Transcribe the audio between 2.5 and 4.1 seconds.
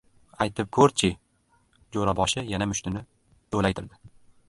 yana mushtini do‘laytirdi.